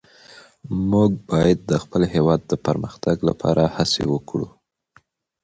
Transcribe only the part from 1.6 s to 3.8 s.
د خپل هېواد د پرمختګ لپاره